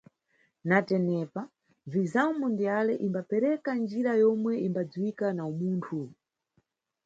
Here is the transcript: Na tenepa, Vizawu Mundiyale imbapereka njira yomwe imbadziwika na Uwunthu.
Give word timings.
Na 0.69 0.77
tenepa, 0.89 1.41
Vizawu 1.91 2.33
Mundiyale 2.39 2.93
imbapereka 3.05 3.69
njira 3.81 4.11
yomwe 4.21 4.53
imbadziwika 4.67 5.27
na 5.37 5.43
Uwunthu. 5.51 5.99